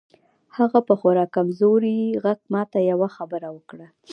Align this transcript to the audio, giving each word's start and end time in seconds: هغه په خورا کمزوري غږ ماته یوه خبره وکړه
هغه 0.57 0.79
په 0.87 0.93
خورا 0.99 1.25
کمزوري 1.35 1.97
غږ 2.23 2.39
ماته 2.53 2.79
یوه 2.91 3.07
خبره 3.15 3.47
وکړه 3.51 3.87